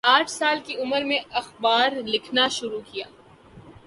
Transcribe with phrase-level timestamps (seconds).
[0.03, 3.05] آٹھ سال کی عمر میں اخبار میں لکھنا شروع کیا